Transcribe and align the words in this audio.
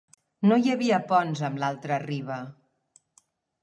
No 0.47 0.57
hi 0.61 0.71
havia 0.75 0.99
ponts 1.13 1.45
amb 1.51 1.63
l'altra 1.65 2.03
riba. 2.09 2.43